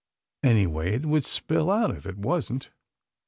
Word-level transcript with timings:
Anyway, 0.41 0.93
it 0.95 1.05
would 1.05 1.23
spill 1.23 1.69
out 1.69 1.95
if 1.95 2.07
it 2.07 2.17
wasn't. 2.17 2.71